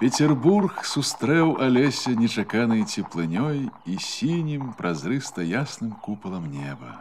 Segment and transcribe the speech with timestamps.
[0.00, 6.98] Петербург сустрэў Алеся нечаканай цеплынёй і сінім празрыста ясным купалам неба.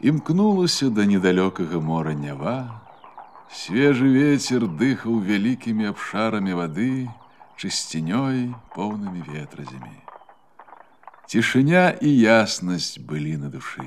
[0.00, 2.80] Імкнулася да недалёкага мора нява,
[3.50, 7.10] свежы ветер дыхаў вялікімі абшарамі вады,
[7.58, 9.98] чысцінёй, поўнымі ветразямі.
[11.26, 13.84] Цішыня і яснасць былі на душы.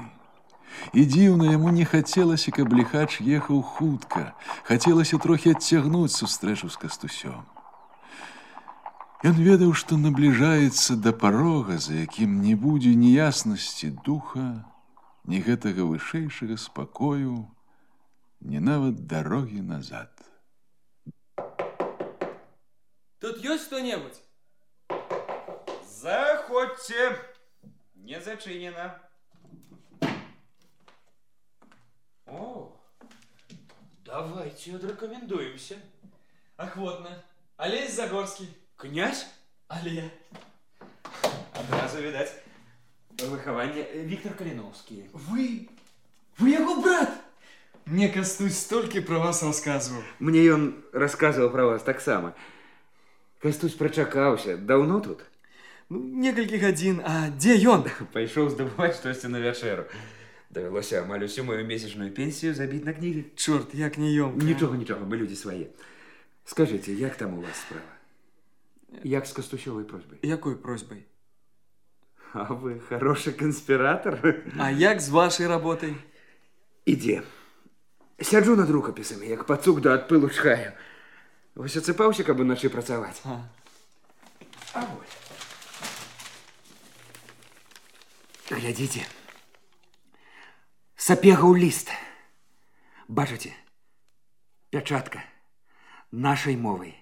[0.93, 7.43] І дзіўна яму не хацелася, каб ліхач ехаў хутка, хацелася трохі адцягнуць сустрэчу з кастусём.
[9.21, 14.65] Ён ведаў, што набліжаецца да парога, за якім не будзе ні яснасці духа,
[15.29, 17.45] ні гэтага вышэйшага спакою,
[18.41, 20.09] ні нават дарогі назад.
[23.21, 24.25] Тут ёсць хто-небудзь?
[25.85, 27.13] Заходзьце.
[27.93, 28.97] Не зачынена.
[32.25, 32.71] О,
[34.05, 35.75] давайте отрекомендуемся.
[36.57, 37.23] Охотно.
[37.57, 38.49] Олесь Загорский.
[38.75, 39.27] Князь?
[39.67, 40.09] Але.
[41.53, 42.33] Адразу відаць.
[43.17, 45.03] Выхаванне Віктор Каліновскі.
[45.13, 45.67] Вы...
[46.39, 47.09] Вы его брат?
[47.85, 50.01] Мне Костусь столько про вас рассказывал.
[50.19, 52.33] Мне ён расказваў пра вас таксама.
[53.39, 54.57] Кастусь прачакаўся.
[54.57, 55.25] Даўно тут?
[55.89, 57.01] Ну, некалькі гадзін.
[57.05, 57.83] А дзе ён?
[58.13, 59.85] Пайшоў здабываць штосьці на вячэру.
[60.49, 63.25] Давялося амаль усю мою месячную пенсію забіць на кнігі.
[63.35, 64.35] Чорт, як не ён.
[64.35, 65.71] Нічога, нічога, мы людзі свае.
[66.45, 67.93] Скажыце, як там у вас справа?
[69.03, 70.19] Як з кастусёвай просьбай?
[70.21, 71.05] Якой просьбай?
[72.33, 74.19] А вы хороший конспиратор.
[74.59, 75.95] А як з вашай работай?
[76.85, 77.21] Ідзе.
[78.21, 80.71] Сяджу над рукапісамі, як пацук да адпылу чхаю.
[81.55, 83.21] Вось ацыпаўся, каб уначы працаваць.
[83.25, 83.47] А.
[84.73, 85.17] А вось.
[88.51, 89.07] Глядзіце.
[90.96, 91.90] Сапегаў ліст.
[93.08, 93.52] Бачыце?
[94.72, 95.20] Пячатка.
[96.10, 96.96] Нашай мовай.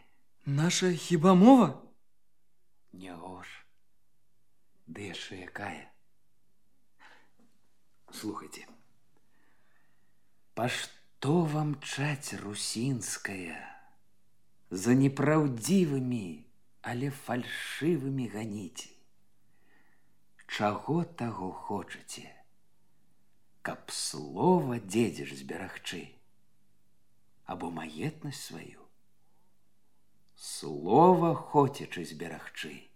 [0.46, 1.78] Наша хіба мова?
[2.92, 3.48] Няго ж.
[4.90, 5.86] Ды яшчэ якая?
[8.10, 8.66] Слухайце.
[10.58, 13.62] Па што вам чаць русінская
[14.70, 16.26] за непраўдзівымі,
[16.82, 18.90] але фальшывымі ганіце?
[20.50, 22.43] Чаго таго хочаце?
[23.63, 26.15] Каб слова дзедзеш зберагчы
[27.45, 28.85] або маетнасць сваю?
[30.35, 32.87] Слова хочачы зберагчы.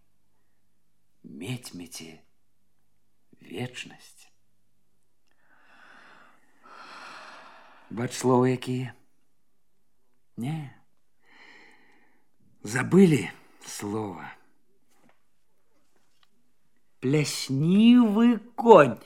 [1.24, 2.20] Мець-меце
[3.42, 4.28] вечнасць.
[7.90, 8.94] Бач слова якія?
[10.38, 10.72] Не.
[12.64, 13.30] Забылі
[13.68, 14.32] слова.
[17.04, 18.98] Пляснівы конь.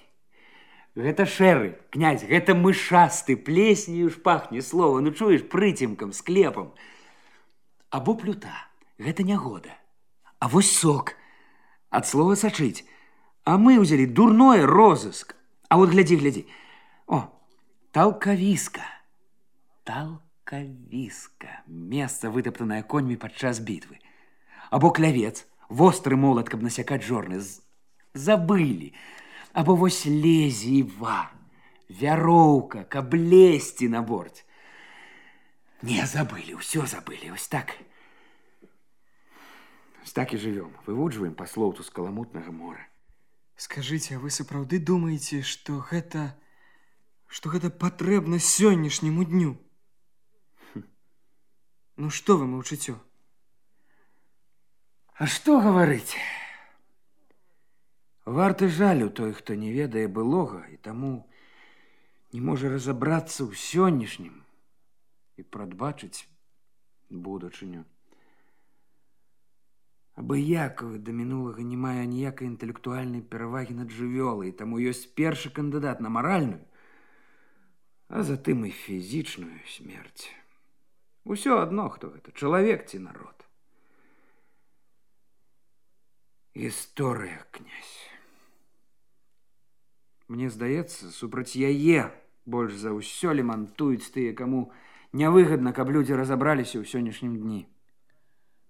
[0.97, 6.73] Гэта шэры, князь, гэта мышасты, плеснею ж пахне слова, ну чуеш прыцемкам, склепам.
[7.89, 8.65] Або плюта,
[8.97, 9.69] гэта нягода.
[10.39, 11.13] А вось сок,
[11.89, 12.81] ад слова сачыць.
[13.45, 15.37] А мы ўзялі дурное розыск.
[15.69, 16.43] А вот глядзі, глядзі.
[17.07, 17.29] О,
[17.93, 18.83] талкавіска.
[19.85, 21.61] Талкавіска.
[21.67, 24.01] Месца, вытаптанае коньмі падчас бітвы.
[24.73, 27.39] Або клявец, востры молат, каб насякаць жорны.
[27.39, 27.61] З...
[28.17, 28.91] Забылі.
[29.53, 31.31] Або вось лезіва.
[31.89, 34.43] Вяроўка, каб лезці на борт.
[35.81, 37.77] Не забылі, ўсё забылі, ось так.
[40.03, 42.83] Ось так і жывём, вывуджваем па слоўцу з каламутнага мора.
[43.55, 46.35] Скажыце, а вы сапраўды думаеце, што гэта
[47.27, 49.57] што гэта патрэбна сённяшняму дню?
[51.97, 52.95] Ну што вы маўчыцё?
[55.17, 56.15] А што гаварыць?
[58.27, 61.29] Варты жалю той, хто не ведае былога і таму
[62.35, 64.33] не можа разабрацца ў сённяшнім
[65.39, 66.27] і прадбачыць
[67.07, 67.85] будучыню.
[70.17, 76.09] Абыякавы да мінулага не мае ніякай інтэлектуальнай перавагі над жывёлай, таму ёсць першы кандыдат на
[76.09, 76.65] маральную,
[78.09, 80.27] а затым і фізічную смерць.
[81.23, 83.45] Усё адно, хто гэта, чалавек ці народ.
[86.57, 88.10] Гісторыя, князь.
[90.27, 92.11] Мне здаецца, супраць яе
[92.45, 94.71] больш за ўсё лімантуюць тыя, каму
[95.13, 97.61] нявыгадна, каб людзі разабраліся ў сённяшнім дні.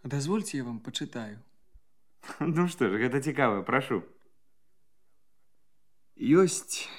[0.03, 1.41] Дазвольце я вам пачытаю.
[2.39, 4.03] Ну што ж, гэта цікава, прашу.
[6.17, 6.89] Ёсць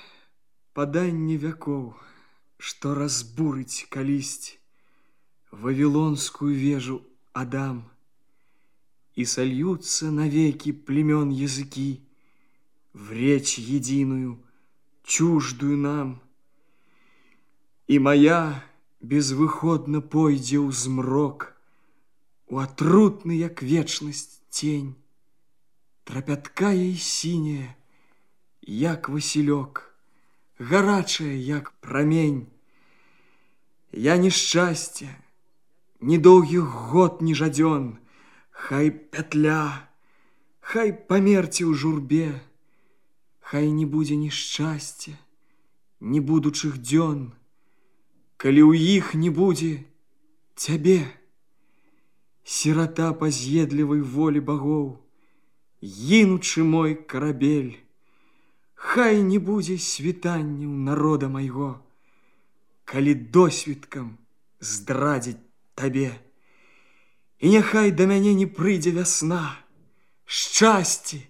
[0.75, 1.94] паданне вякоў,
[2.59, 4.59] што разбурыць калісьці
[5.50, 7.91] вавілонскую вежу Адам,
[9.15, 12.06] и сольются навеки племен языки
[12.93, 14.43] в речь единую,
[15.05, 16.23] чуждую нам.
[17.87, 18.65] И моя
[19.00, 21.55] безвыходно пойдзе ў змрок,
[22.49, 24.97] у атрутны, як вечнасць тень,
[26.05, 27.76] трапяткая і сіняя,
[28.62, 29.94] як васілёк,
[30.59, 32.49] гарачая, як прамень.
[33.93, 35.09] Я не шчасце,
[36.00, 37.99] ні доўгіх год, ні жадзён,
[38.59, 39.87] Хай пятля,
[40.61, 42.43] хай памерці ў журбе,
[43.43, 45.17] Хай не будзе ні шчасця,
[46.00, 47.32] ні будучых дзён,
[48.38, 49.82] Калі ў іх не будзе
[50.55, 51.03] цябе,
[52.44, 54.87] Сірата па з'едлівай волі багоў,
[55.82, 57.75] Гінучы мой карабель,
[58.75, 61.82] Хай не будзе світанняў народа майго,
[62.85, 64.17] Калі досвідкам
[64.61, 65.43] здрадзіць
[65.75, 66.15] табе.
[67.38, 69.55] І няхай да мяне не прыйдзе вясна,
[70.26, 71.23] шчасце,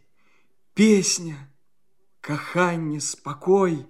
[0.73, 1.37] песня,
[2.23, 3.87] каханне, спакой.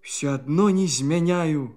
[0.00, 1.76] Все адно не змяняю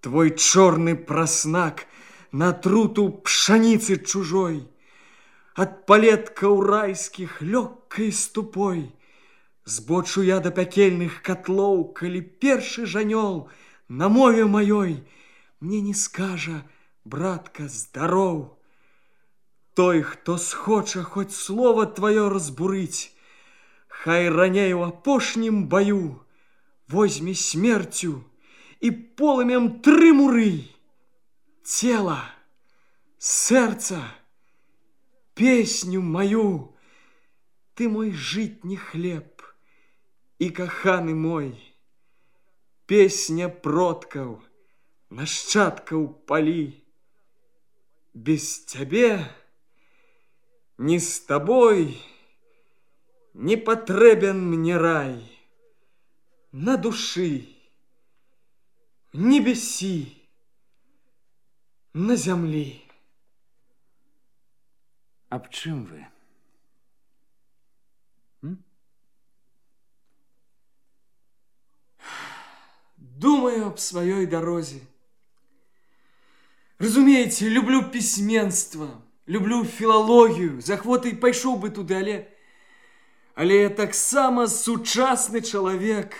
[0.00, 1.86] твой чорны праснак
[2.30, 4.68] на труту пшаніцы чужой.
[5.56, 8.92] Ад палеткаў райскіх лёгкай ступой.
[9.64, 13.48] Збочу я да пякельных котлоў, калі першы жанёл
[13.88, 15.04] на мове маёй
[15.60, 16.64] мне не скажа,
[17.04, 18.58] братка, здароў.
[19.72, 23.10] Той, хто схоча хоць слова тваё разбурыць,
[23.98, 26.20] Хай раней у апошнім баю
[26.88, 28.22] возьме смерцю
[28.80, 30.68] і полымем тры муры.
[31.64, 32.20] Цела,
[33.18, 34.04] сэрца,
[35.34, 36.70] песню маю,
[37.74, 39.42] Ты мой жытні хлеб
[40.38, 41.56] і каханы мой,
[42.86, 44.44] Песня продкаў,
[45.10, 46.84] нашчадкаў палі.
[48.14, 49.24] Без цябе,
[50.78, 51.96] не з табой
[53.34, 55.18] не патрэбен мне рай.
[56.52, 57.48] На душы,
[59.12, 60.16] небесі,
[61.94, 62.80] на зямлі.
[65.30, 66.06] Аб чым вы?
[72.96, 74.80] Думаю об сваёй дарозе.
[76.78, 82.14] Разумееце, люблю пісьменства, люблю філалогію, з ахвотай пайшоў бы туды, але
[83.34, 86.14] але я таксама сучасны чалавек.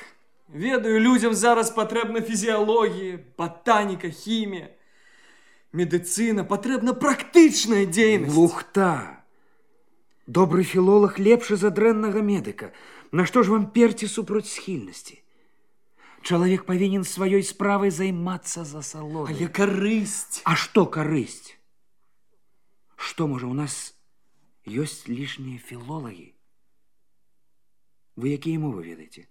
[0.48, 4.70] Ведаю, людзям зараз патрэбна фізіялогія, батаніка, хімія,
[5.72, 8.34] медыцына, патрэбна практычная дзейнасць.
[8.34, 9.24] Лухта.
[10.26, 12.72] Добры філолог лепшы за дрэннага медыка.
[13.10, 15.20] Нашто ж вам перці супроць схільнасці?
[16.24, 19.34] Чалавек павінен сваёй справай займацца за салодай.
[19.34, 20.40] Але карысць.
[20.48, 21.58] А што карысць?
[22.96, 23.92] Што можа у нас
[24.64, 26.32] ёсць лішнія філолагі?
[28.18, 29.26] Вы якія мовы ведаеце?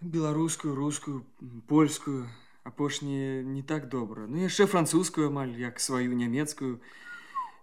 [0.00, 1.26] Беларускую, рускую,
[1.66, 2.28] польскую,
[2.64, 4.26] апошнія не так добра.
[4.26, 6.80] Ну яшчэ французскую амаль як сваю нямецкую,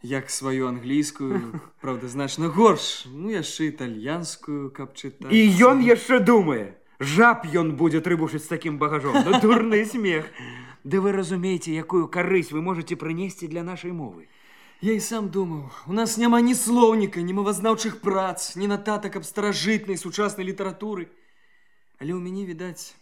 [0.03, 3.05] як сваю англійскую, правда, значна горш.
[3.05, 5.31] Ну яшчэ італьянскую, каб чытаць.
[5.31, 6.77] І ён яшчэ думае.
[6.99, 9.13] Жаб ён будзе трыбушыць з такім багажом.
[9.25, 10.25] Ну, дурны смех.
[10.83, 14.27] Ды вы разумееце, якую карысць вы можете прынесці для нашай мовы.
[14.81, 19.25] Я і сам думаў, у нас няма ні слоўніка, ні мовазнаўчых прац, ні нататак аб
[19.25, 21.09] старажытнай сучаснай літаратуры.
[21.97, 22.93] Але ў мяне, відаць,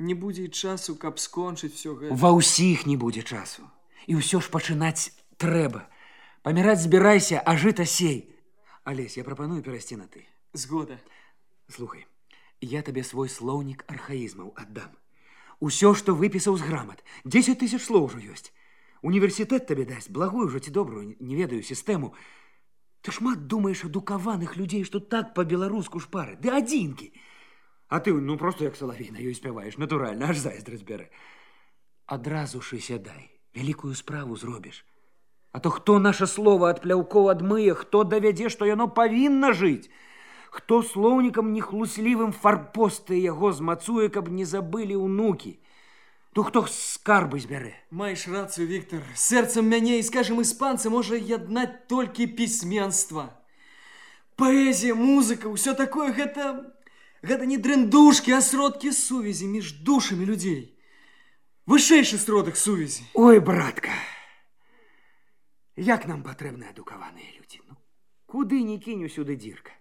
[0.00, 2.16] не будзе і часу, каб скончыць все гэта.
[2.16, 3.68] Ва ўсіх не будзе часу.
[4.08, 5.84] І ўсё ж пачынаць трэба.
[6.40, 8.32] Паміраць збірайся, а жыта сей.
[8.84, 10.24] Алесь, я прапаную перайсці на ты.
[10.56, 10.96] Згода.
[11.68, 12.08] Слухай,
[12.64, 14.92] я табе свой слоўнік архаізмаў аддам.
[15.60, 17.04] Усё, што выпісаў з грамат.
[17.24, 18.52] 10 тысяч слоў ужо ёсць.
[19.04, 22.14] Універсітэт табе дасць благую ўжо ці добрую, не ведаю сістэму.
[23.04, 26.40] Ты шмат думаеш адукаваных людзей, што так па-беларуску шпары.
[26.40, 27.12] Ды адзінкі.
[27.88, 31.12] А ты ну просто як салавей на ёй спяваеш, натуральна, аж зайздрасць бярэ.
[32.06, 34.84] Адразу ж і сядай, вялікую справу зробіш.
[35.52, 39.92] А то хто наша слова ад пляўкоў адмые, хто давядзе, што яно павінна жыць?
[40.50, 45.60] Хто слоўнікам нехлуслівым фарпосты яго змацуе, каб не забылі ўнукі?
[46.34, 47.74] То хто скарбы збярэ?
[47.94, 49.06] Маеш рацыю, Віктор.
[49.14, 53.30] Сэрцам мяне і, скажем, іспанцы можа яднаць толькі пісьменства.
[54.34, 56.74] Паэзія, музыка, ўсё такое гэта
[57.22, 60.74] гэта не дрындушкі, а сродкі сувязі між душамі людзей.
[61.70, 63.06] Вышэйшы сродак сувязі.
[63.14, 63.94] Ой, братка.
[65.76, 67.62] Як нам патрэбны адукаваныя людзі?
[67.66, 67.78] Ну,
[68.26, 69.72] куды не кінь усюды дзірка?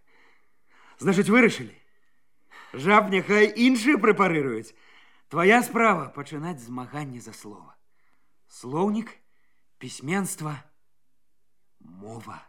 [1.01, 1.75] Значыць, вырашылі.
[2.73, 4.73] Жаб няхай іншыя прэпарыруюць.
[5.27, 7.75] Твоя справа пачынаць змаганне за слова.
[8.47, 9.13] Слоўнік,
[9.77, 10.55] пісьменства,
[11.79, 12.39] мова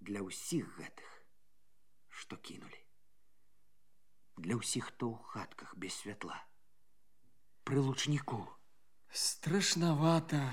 [0.00, 1.10] для ўсіх гэтых,
[2.08, 2.80] што кінулі.
[4.36, 6.36] Для ўсіх, хто ў хатках без святла.
[7.64, 8.46] Пры лучніку.
[9.10, 10.44] Страшнавата.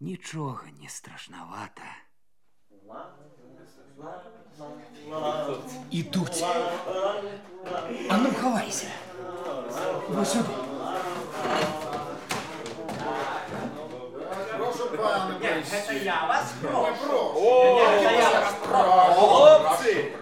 [0.00, 1.84] нічога не страшнавата.
[5.90, 6.42] Ідуць.
[8.10, 8.86] А ну, хавайся.
[10.07, 10.43] Вось сюди.
[19.13, 20.13] Хлопцы!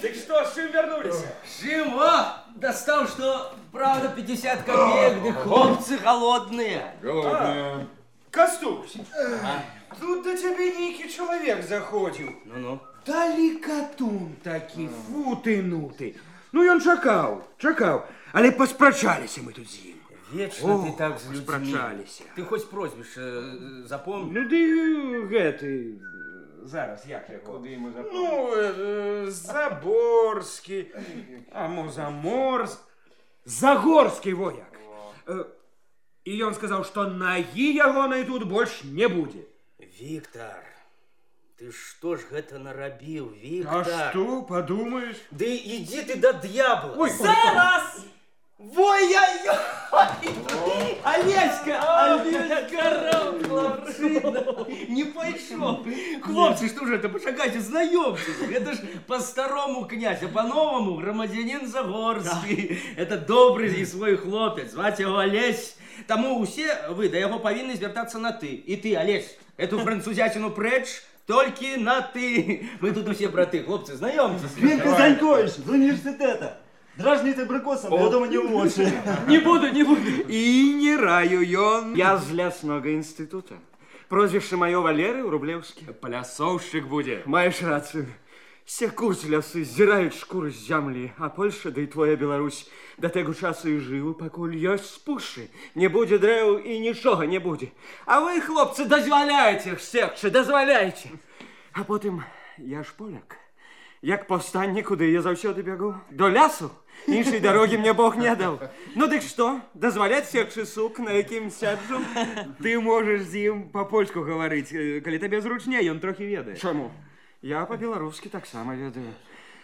[0.00, 1.24] Так что, с чем вернулись?
[1.60, 2.44] Жим, а?
[2.54, 6.94] Достал, что правда 50 копеек, да хлопцы голодные.
[7.02, 7.88] Голодные.
[8.30, 8.96] Костусь,
[10.00, 12.30] тут до тебе некий человек заходил.
[12.44, 12.80] Ну-ну.
[13.06, 16.16] Далекатун такі, фу ты, ну ты.
[16.54, 19.98] Ну, ён чакаў, чакаў, але паспрачаліся мы тут з ім.
[20.30, 21.42] Вечно ты так с людьми.
[21.42, 22.24] спрачаліся.
[22.36, 24.38] Ты хоть прозвище э, запомни.
[24.38, 25.98] Ну, ды гэты...
[26.64, 27.58] Зараз, як яго?
[28.12, 30.94] Ну, э, Заборский,
[31.52, 32.78] а Музаморск.
[33.44, 34.78] Загорскі вояк.
[35.26, 35.44] Э,
[36.24, 39.44] І ён сказаў, што нагі ягонай тут больш не будзе.
[40.00, 40.64] Виктор,
[41.57, 43.85] ты что ж гэта нарабіў, А Виктор?
[43.85, 45.15] што, падумаеш?
[45.31, 46.95] Да иди ты до дьявола.
[46.97, 48.05] Ой, Зараз!
[48.59, 50.99] Ой-ой-ой!
[51.03, 52.13] Олеська!
[52.13, 54.65] Олеська, хлопчина!
[54.89, 55.79] Не пайшов.
[56.21, 58.23] Хлопцы, что же это, почекайте, знайомьтесь.
[58.51, 62.79] Это ж по-старому князь, а по-новому громадянин Загорский.
[62.97, 65.75] Это добрый и свой хлопец, звать его Олесь.
[66.07, 68.53] Тому усе вы до яго павінны звяртацца на ты.
[68.55, 72.69] І ты, Олесь, эту французятину прэч, толькі на ты.
[72.81, 74.57] Мы тут усе браты, хлопцы, знайомьтесь.
[74.57, 76.45] Він Казанькович з університету.
[76.97, 78.81] Дражніти брикосом, я думаю, не можу.
[79.27, 80.01] Не буду, не буду.
[80.29, 81.95] І не раю ён.
[81.95, 83.55] Я з ляснога інстытута.
[84.09, 85.93] Прозвішча маё Валеры Рублеўскі.
[86.01, 87.21] Плясоўшчык будзе.
[87.25, 88.07] Маеш рацыю.
[88.69, 92.69] Секуць лясы, зіраюць шкуры з зямлі, а Польша, да і твоя Беларусь
[93.01, 95.49] да таго часу і жыву, пакуль ёсць спушы.
[95.73, 97.73] Не будзе дрэў і нічога не будзе.
[98.05, 101.09] А вы, хлопцы, дазваляеце секчы, дазваляеце.
[101.73, 102.21] А потым
[102.61, 103.41] я ж поляк.
[104.01, 105.95] Як паўстанне, куды я заўсёды бягу?
[106.11, 106.69] До лясу?
[107.07, 108.61] Іншай дарогі мне Бог не даў.
[108.95, 111.99] Ну дык што, дазваляць секчы сук, на якім сяджу?
[112.61, 116.55] Ты можаш з ім па-польску гаварыць, э, калі табе зручней, ён трохі ведае.
[116.55, 116.93] Чаму?
[117.43, 119.13] Я па-беларускі таксама ведаю.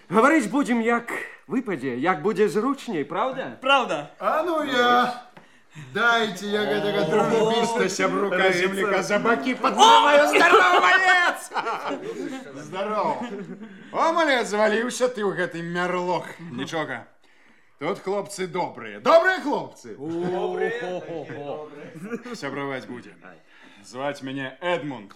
[0.09, 1.11] Гаварыць будзем як
[1.47, 3.57] выпадзе, як будзе зручней, правда?
[3.61, 4.11] Правда?
[4.19, 5.29] А ну я.
[5.93, 10.27] Дайте я гэтага дружбіста сябрука земляка за баки падмываю.
[10.29, 11.51] Здорово, малец!
[12.63, 13.27] Здорово.
[13.91, 16.31] О, малец, заваліўся ты ў гэты мярлох.
[16.39, 17.07] Нічога.
[17.79, 19.01] Тут хлопцы добрыя.
[19.01, 19.99] Добрыя хлопцы.
[22.39, 23.19] Сябраваць будзем.
[23.83, 25.11] Зваць мяне Эдмунд.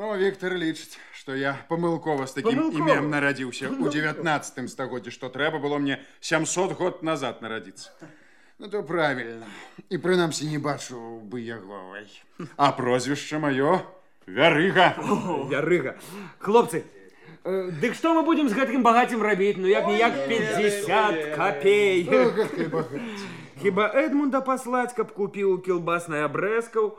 [0.00, 2.88] Ну, Віктор лічыць, што я памылкова з такім Памылкова?
[2.88, 7.92] імем нарадзіўся ў 19 стагоддзі, што трэба было мне 700 год назад нарадзіцца.
[8.56, 9.44] Ну, то правильно.
[9.92, 10.96] І прынамсі не бачу
[11.28, 12.00] бы яго.
[12.00, 12.08] ай.
[12.56, 13.84] А прозвішча маё
[14.24, 14.96] Вярыга.
[15.52, 16.00] Ярыга.
[16.40, 16.80] Хлопцы,
[17.44, 19.60] э, дык што мы будзем з гэтым багацем рабіць?
[19.60, 22.08] Ну як ніяк 50 копей.
[23.60, 26.96] Хіба Эдмунда паслаць, каб купіў кілбаснай абрэзкаў?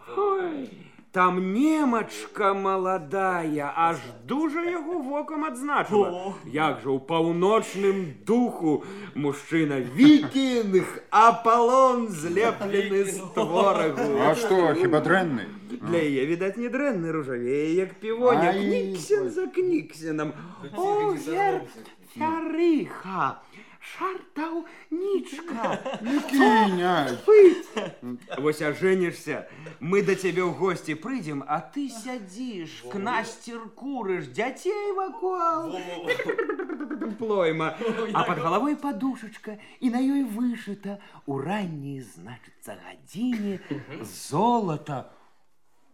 [1.11, 6.39] Там немачка маладая, аж дужа яго вокам адзначыла.
[6.47, 14.07] Як жа ў паўночным духу мужчына вікінг, Аполлон злеплены з творагу.
[14.23, 15.51] А што, хіба дрэнны?
[15.83, 18.55] Для яе, відаць, не дрэнны ружавее, як півоня.
[18.55, 20.31] Кніксен за кніксенам.
[20.71, 21.67] О, герб,
[22.15, 23.43] фярыха,
[23.80, 25.78] шартаўнічка.
[26.30, 27.16] Кіня.
[28.38, 29.46] Вось ажэнішся,
[29.80, 35.78] мы да цябе ў госці прыйдзем, а ты сядзіш, кнасцер курыш, дзяцей вакол.
[37.18, 37.76] Плойма.
[38.12, 43.60] А пад галавой падушачка, і на ёй вышыта у ранняй, значыцца, гадзіне
[44.02, 45.10] золата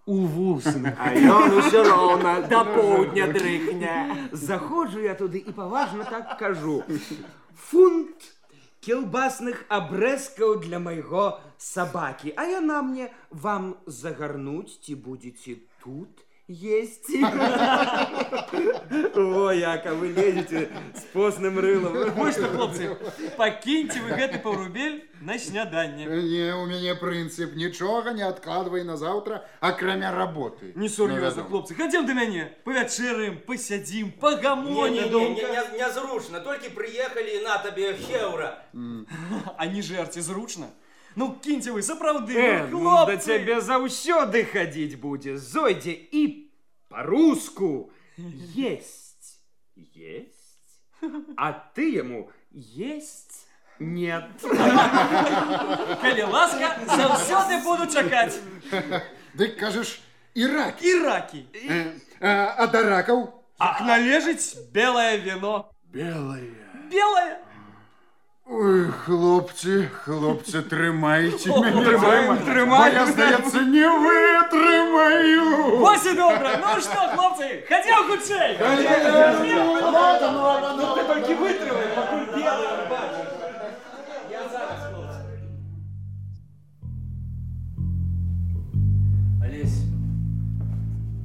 [0.07, 0.97] у вусны.
[0.99, 4.29] А ён усё роўна да поўдня дрыхня.
[4.33, 6.83] Заходжу я туды і паважна так кажу.
[7.69, 8.29] Фунт
[8.83, 12.35] кілбасных абрэзкаў для майго сабакі.
[12.37, 17.23] А яна мне вам загарнуць ці будзеце тут есці.
[19.15, 21.93] О, яка вы лезеце з постным рылам.
[22.15, 22.97] Вы что, хлопцы,
[23.37, 26.05] покиньте вы гэты паўрубель на сняданне.
[26.07, 30.73] Не, у мяне прынцып нічога не адкладвай на заўтра, акрамя работы.
[30.77, 35.09] Несур'ёзна, Ну, хлопцы, хадзем да мяне, павячэраем, пасядзім, Не, не, пагамонім.
[35.09, 38.63] не, не, не, нязручна, толькі прыехалі і на табе хеўра.
[39.57, 40.67] А не жарце зручна.
[41.17, 43.19] Ну, кіньце вы, сапраўды, Э, ну, ну, да хлопцы.
[43.27, 45.37] цябе заўсёды хадзіць будзе.
[45.37, 46.49] Зойдзе і
[46.89, 47.93] па-руску
[48.57, 49.41] есть.
[49.77, 50.39] Есть.
[51.37, 53.47] А ты яму есть
[53.79, 54.25] нет.
[56.01, 58.39] Калі ласка, заўсёды буду чакаць.
[59.35, 60.01] Дык кажаш,
[60.35, 60.83] ірак.
[60.83, 61.45] І ракі.
[61.55, 63.33] Э, а, а да ракаў?
[63.59, 65.71] Ах, належить белое вино.
[65.93, 66.55] Белае.
[66.91, 67.39] Белое?
[68.47, 71.85] Ой, хлопцы, хлопцы, трымайце мяне.
[71.85, 72.69] трымаем, трымаем.
[72.69, 75.81] Бо я, здаецца, не вытрымаю.
[75.83, 76.61] Ось і добре.
[76.61, 78.59] Ну що, хлопці, ходім хутчей.
[80.77, 83.29] Ну ти тільки витримай, покуль білий бачиш.
[84.31, 85.19] Я зараз, хлопці.
[89.45, 89.83] Олесь,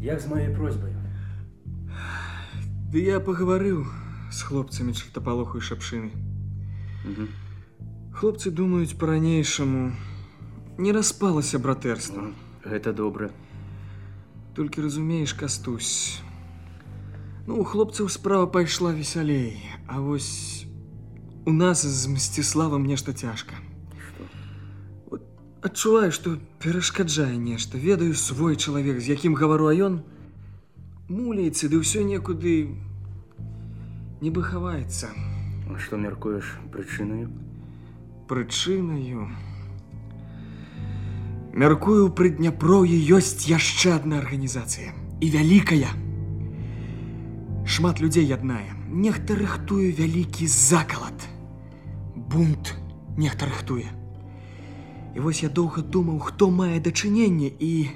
[0.02, 0.94] як з моєю просьбою?
[2.92, 3.94] Да я поговорив
[4.32, 6.12] з хлопцями чертополоху і шапшини.
[8.13, 9.93] Хлопці думають по-ранейшому.
[10.79, 12.23] Не распалася братерство.
[12.65, 13.31] Гэта добра.
[14.55, 16.21] Толькі разумееш, Кастусь.
[17.47, 20.67] Ну, у хлопцаў справа пайшла весялей, а вось
[21.45, 23.55] у нас з Мсціславам нешта цяжка.
[25.11, 25.23] Вот
[25.61, 27.79] адчуваю, што перашкаджае нешта.
[27.79, 30.03] Ведаю свой чалавек, з якім гавару, а ён
[31.09, 32.71] муляецца, ды ўсё некуды
[34.23, 35.32] нібы хаваецца.
[35.72, 37.28] А што мяркуеш прычынаю?
[38.28, 39.28] Прычынаю.
[41.58, 44.94] Мяркую, пры Дняпроўі ёсць яшчэ адна арганізацыя.
[45.22, 45.90] І вялікая.
[47.66, 48.78] Шмат людзей яднае.
[48.88, 51.26] Нехта рыхтуе вялікі закалад.
[52.16, 52.76] Бунт
[53.18, 53.90] нехта рыхтуе.
[55.16, 57.90] І вось я доўга думаў, хто мае дачыненне і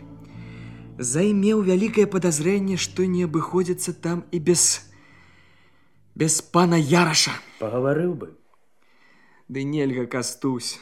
[0.98, 4.89] займеў вялікае падазрэнне, што не абыходзіцца там і без
[6.15, 7.31] без пана Яраша.
[7.60, 8.33] Пагаварыў бы.
[9.48, 10.79] Ды нельга кастусь.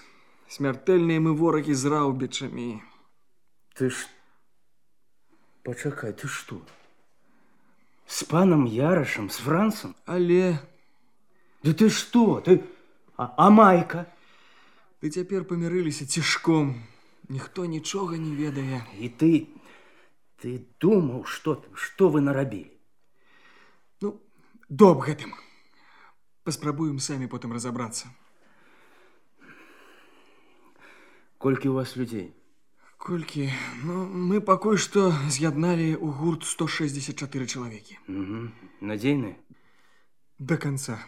[0.50, 2.82] Смяртэльныя мы ворагі з раўбічамі.
[3.78, 4.10] Ты ж...
[5.63, 6.62] Пачакай, ты што?
[8.08, 9.96] З панам Ярашам, з Францам?
[10.06, 10.58] Але
[11.63, 12.39] Да ты што?
[12.39, 12.63] Ты...
[13.18, 14.08] А, а майка?
[15.01, 16.84] ты цяпер памірыліся цішком.
[17.30, 18.84] Ніхто нічога не ведае.
[19.00, 19.48] І ты...
[20.39, 22.72] Ты думаў, што, што вы нарабілі?
[24.74, 25.34] Ну, доб гэтым.
[26.43, 28.08] Паспрабуем самі потым разабрацца.
[31.38, 32.34] Колькі у вас людзей?
[32.98, 33.50] Колькі?
[33.84, 37.95] Ну, мы пакуль што з'ядналі ў гурт 164 чалавекі.
[38.12, 38.39] Угу.
[38.82, 39.39] Надзейныя?
[40.39, 41.00] Да канца.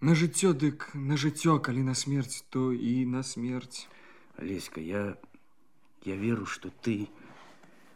[0.00, 3.88] На жыццё дык на жыццё, калі на смерць, то і на смерць.
[4.38, 5.16] Олеська, я...
[6.04, 7.08] Я веру, што ты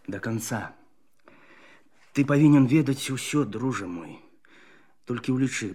[0.06, 0.74] до конца.
[2.12, 4.20] Ты павінен ведаць усё, дружа мой.
[5.09, 5.73] Толькі ўлічы,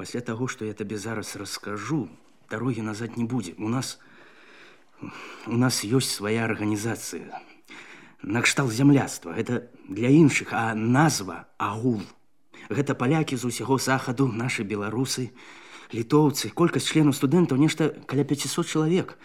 [0.00, 2.08] пасля таго, што я табе зараз раскажу,
[2.48, 3.52] дарогі назад не будзе.
[3.60, 4.00] У нас
[5.44, 7.28] у нас ёсць свая арганізацыя.
[8.24, 12.00] Накшталт зямляцтва гэта для іншых, а назва агул.
[12.72, 15.28] Гэта палякі з усяго захаду, нашы беларусы,
[15.92, 19.16] літоўцы, колькасць членаў студэнтаў нешта каля 500 чалавек.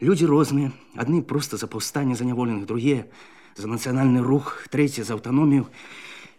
[0.00, 3.04] Людзі розныя, адны проста за паўстанне заняволеных, другія
[3.60, 5.68] за нацыянальны рух, трэці за аўтаномію.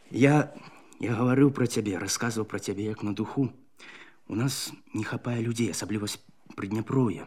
[0.09, 0.53] Я
[1.00, 3.50] я гаварыў пра цябе, расказваў пра цябе як на духу.
[4.28, 6.18] У нас не хапае людзей, асабліва з
[6.56, 7.26] прыдняпроя.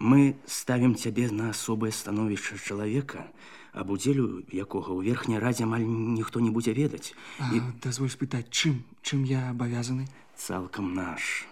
[0.00, 3.26] Мы ставім цябе на асобае становішча чалавека,
[3.72, 7.12] аб удзелю якога ў верхняй радзе амаль ніхто не будзе ведаць.
[7.52, 7.60] І...
[7.84, 10.08] Дазволь спытаць, чым, чым я абавязаны?
[10.38, 11.44] Цалкам наш.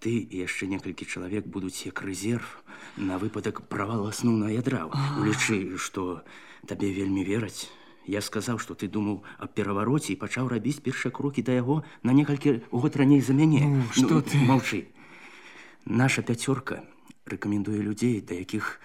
[0.00, 2.60] Ты і яшчэ некалькі чалавек будуць як рэзерв
[2.96, 4.84] на выпадак правала асноўнага ядра.
[5.20, 6.26] Улічы, што
[6.66, 7.70] табе вельмі вераць.
[8.06, 12.14] Я сказаў, што ты думаў аб перавароце і пачаў рабіць першыя крокі да яго на
[12.14, 13.66] некалькі год раней за мяне.
[13.66, 14.38] Ну, што ты?
[14.46, 14.86] Маўчы.
[15.84, 16.86] Наша пяцёрка
[17.26, 18.78] рэкамендуе людзей, да якіх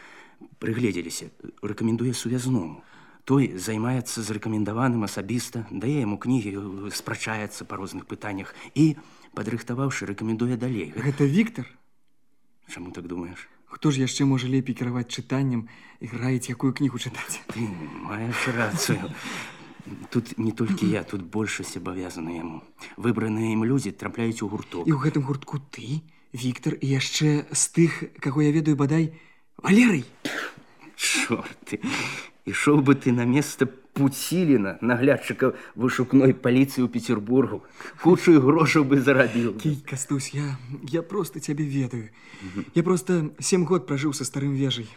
[0.57, 1.29] прыгледзеліся,
[1.61, 2.81] рэкамендуе сувязному.
[3.29, 8.97] Той займаецца з рэкамендаваным асабіста, дае яму кнігі, спрачаецца па розных пытаннях і,
[9.37, 10.89] падрыхтаваўшы, рэкамендуе далей.
[10.97, 11.69] Гэта Віктор?
[12.65, 13.45] Чаму так думаеш?
[13.71, 15.71] Хто ж яшчэ можа лепей кіраваць чытаннем
[16.03, 17.39] і раіць, якую кнігу чытаць?
[17.49, 17.65] Ты
[18.03, 19.09] маеш рацыю.
[20.11, 22.61] Тут не толькі я, тут большасць абавязана яму.
[22.97, 24.85] Выбраныя ім людзі трапляюць у гурток.
[24.85, 29.11] І ў гэтым гуртку ты, Віктор і яшчэ з тых, каго я ведаю бадай,
[29.57, 30.05] Валерый.
[30.95, 31.79] Чорт ты.
[32.45, 37.61] Ішоў бы ты на место Пуціліна, наглядчыка вышукной паліцыі ў Петербургу.
[37.99, 39.59] Кучу грошаў бы зарабіў.
[39.59, 40.55] Кій, Кастусь, я,
[40.87, 42.09] я просто цябе ведаю.
[42.73, 44.87] Я просто сем год пражыў са старым вежай.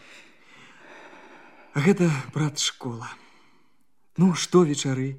[1.75, 3.11] А гэта, брат, школа.
[4.17, 5.19] Ну, што вечары?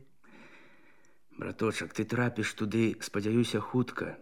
[1.36, 4.15] Браточак, ты трапіш туды, спадзяюся, хутка.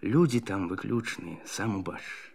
[0.00, 2.32] Людзі там выключныя, сам убачыш.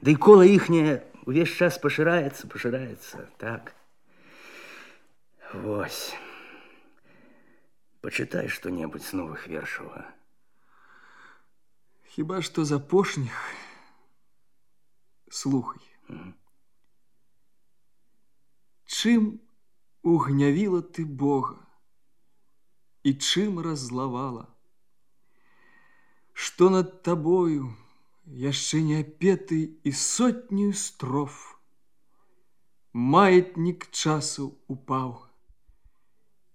[0.00, 3.76] Ды да кола іхняе увесь час пашыраецца, пашыраецца, так.
[5.52, 6.14] Вось.
[8.00, 9.90] Пачытай што-небудзь з новых вершаў.
[9.94, 10.04] А?
[12.14, 13.34] Хіба што з апошніх
[15.28, 15.82] слухай.
[16.08, 16.32] Mm -hmm.
[18.86, 19.40] Чым
[20.02, 21.66] угнявіла ты Бога
[23.02, 24.46] і чым раззлавала,
[26.32, 27.74] што над табою
[28.26, 31.58] яшчэ не апеты і сотню строф.
[32.92, 35.26] Маятнік часу упаў,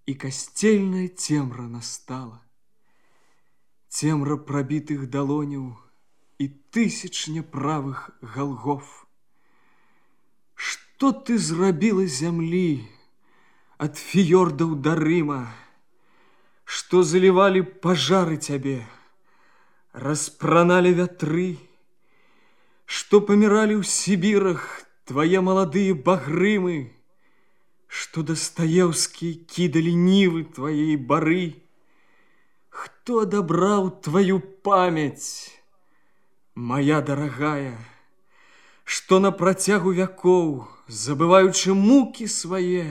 [0.05, 2.41] і касцельная цемра настала.
[3.87, 5.75] Цемра пробитых далоняў
[6.39, 9.07] і тысяч няправых галгов.
[10.55, 12.87] Што ты зрабіла зямлі
[13.81, 15.41] ад фіёрдаў да Рыма,
[16.63, 18.79] што залівалі пажары цябе,
[19.93, 21.57] распраналі вятры,
[22.85, 26.93] што паміралі ў Сібірах твае маладыя багрымы,
[27.95, 31.43] што дастаеўскія кідалі нівы тваей бары,
[32.71, 35.51] Хто адабраў твою памяць,
[36.55, 37.75] моя дарагая,
[38.85, 40.47] што на працягу вякоў,
[40.87, 42.85] забываючы мукі свае,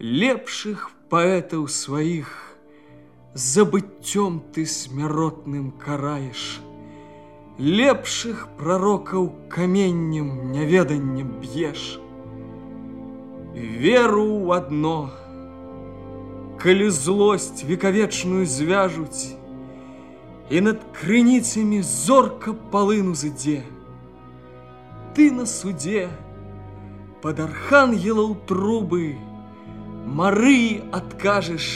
[0.00, 2.34] лепшых паэтаў сваіх,
[3.46, 6.58] забыццём ты смяротным караеш,
[7.58, 11.86] лепшых прарокаў каменнем няведаннем б'еш.
[13.56, 15.10] Веру ў адно,
[16.62, 19.36] калі злосць векавечную звяжуць,
[20.50, 23.62] і над крыніцамі зорка палыну зыдзе.
[25.14, 26.08] Ты на суде
[27.22, 29.16] под архангелаў трубы
[30.02, 31.66] Марыі адкажаш,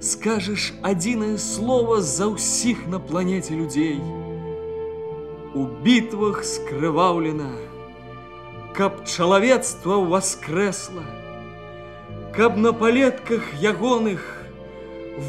[0.00, 3.98] скажешь адзінае слово за ўсіх на планете людзей.
[5.54, 7.50] У бітвах скрываўлена,
[8.76, 11.02] каб чалавецтва воскресла,
[12.34, 14.24] каб на палетках ягоных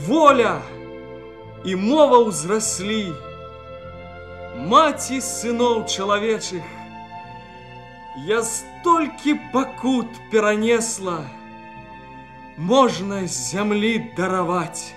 [0.07, 0.61] воля
[1.65, 3.11] і мова ўзраслі.
[4.69, 6.63] Маці сыноў чалавечых,
[8.27, 11.19] я столькі пакут перанесла,
[12.57, 14.93] можна з зямлі дараваць,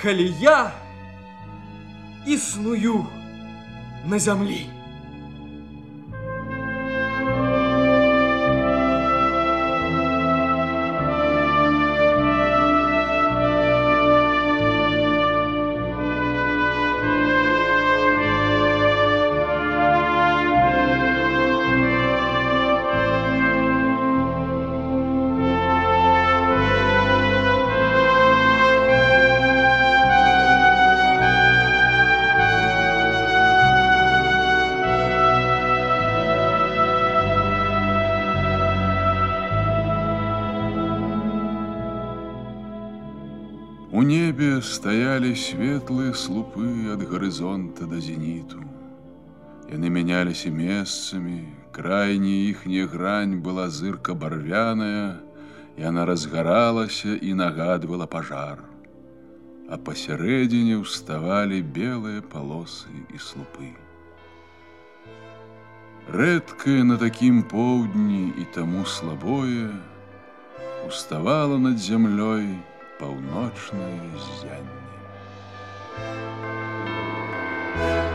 [0.00, 0.70] калі я
[2.24, 3.04] існую
[4.06, 4.71] на зямлі.
[44.82, 48.58] небе стаялі светлыя слупы ад гарызонта да зеніту.
[49.70, 55.22] Яны мяняліся месцамі, крайняя іхняя грань была зырка барвяная,
[55.78, 58.58] яна разгаралася і нагадвала пажар.
[59.70, 63.70] А пасярэдзіне ўставалі белыя палосы і слупы.
[66.10, 69.70] Рэдкае на такім поўдні і таму слабое
[70.88, 72.58] уставала над зямлёй
[72.99, 74.83] паўночнае ззянне.
[77.75, 78.12] Thank you.